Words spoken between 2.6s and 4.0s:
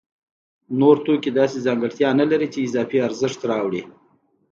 اضافي ارزښت راوړي